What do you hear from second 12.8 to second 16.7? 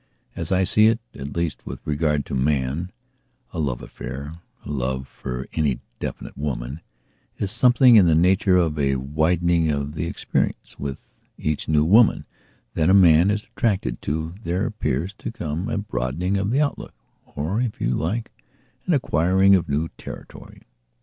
a man is attracted to there appears to come a broadening of the